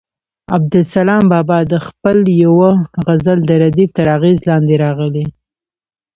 عبدالسلام 0.55 1.23
بابا 1.33 1.59
د 1.71 1.73
خپل 1.87 2.17
یوه 2.43 2.71
غزل 3.05 3.39
د 3.45 3.51
ردیف 3.63 3.89
تر 3.97 4.07
اغېز 4.17 4.39
لاندې 4.49 4.75
راغلی. 4.85 5.25